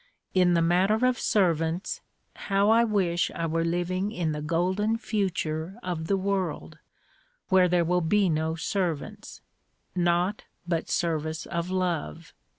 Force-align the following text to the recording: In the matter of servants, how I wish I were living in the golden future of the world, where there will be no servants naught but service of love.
In 0.33 0.55
the 0.55 0.63
matter 0.63 1.05
of 1.05 1.19
servants, 1.19 2.01
how 2.35 2.71
I 2.71 2.83
wish 2.83 3.29
I 3.35 3.45
were 3.45 3.63
living 3.63 4.11
in 4.11 4.31
the 4.31 4.41
golden 4.41 4.97
future 4.97 5.77
of 5.83 6.07
the 6.07 6.17
world, 6.17 6.79
where 7.49 7.67
there 7.69 7.85
will 7.85 8.01
be 8.01 8.27
no 8.27 8.55
servants 8.55 9.41
naught 9.95 10.45
but 10.67 10.89
service 10.89 11.45
of 11.45 11.69
love. 11.69 12.33